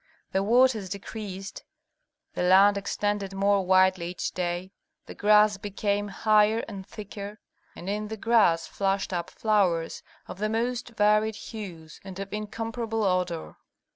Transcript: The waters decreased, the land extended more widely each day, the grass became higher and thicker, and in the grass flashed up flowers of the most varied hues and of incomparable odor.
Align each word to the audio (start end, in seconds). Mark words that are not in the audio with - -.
The 0.31 0.41
waters 0.41 0.89
decreased, 0.89 1.63
the 2.33 2.41
land 2.41 2.75
extended 2.75 3.33
more 3.35 3.63
widely 3.63 4.07
each 4.09 4.31
day, 4.31 4.71
the 5.05 5.13
grass 5.13 5.57
became 5.59 6.07
higher 6.07 6.63
and 6.67 6.83
thicker, 6.87 7.39
and 7.75 7.87
in 7.87 8.07
the 8.07 8.17
grass 8.17 8.65
flashed 8.65 9.13
up 9.13 9.29
flowers 9.29 10.01
of 10.27 10.39
the 10.39 10.49
most 10.49 10.89
varied 10.89 11.35
hues 11.35 11.99
and 12.03 12.19
of 12.19 12.33
incomparable 12.33 13.03
odor. 13.03 13.57